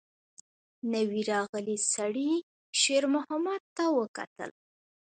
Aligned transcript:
نوي 0.93 1.21
راغلي 1.31 1.77
سړي 1.93 2.31
شېرمحمد 2.81 3.61
ته 3.75 3.83
وکتل. 3.99 4.51